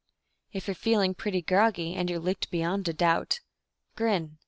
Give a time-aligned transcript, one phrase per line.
[0.51, 3.41] If you're feeling pretty groggy, and you're licked beyond a doubt
[3.95, 4.39] Grin.